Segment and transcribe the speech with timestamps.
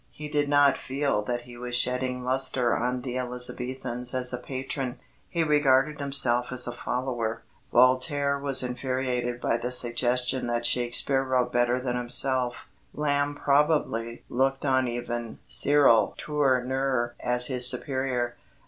[0.09, 4.99] He did not feel that he was shedding lustre on the Elizabethans as a patron:
[5.29, 7.43] he regarded himself as a follower.
[7.71, 14.65] Voltaire was infuriated by the suggestion that Shakespeare wrote better than himself; Lamb probably looked
[14.65, 18.35] on even Cyril Tourneur as his superior.